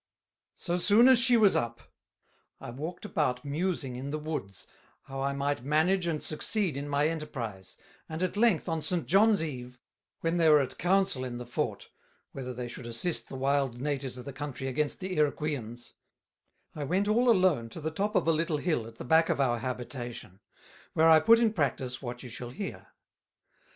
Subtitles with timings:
[0.55, 1.79] So soon as she was up,
[2.59, 4.65] I walked about musing in the Woods,
[5.03, 7.77] how I might manage and succeed in my Enterprise;
[8.09, 9.05] and at length on St.
[9.05, 9.79] John's Eve,
[10.21, 11.91] when they were at Council in the Fort,
[12.31, 15.93] whether they should assist the Wild Natives of the Country against the Iroqueans;
[16.73, 19.39] I went all alone to the top of a little Hill at the back of
[19.39, 20.39] our Habitation,
[20.93, 22.87] where I put in Practice what you shall hear.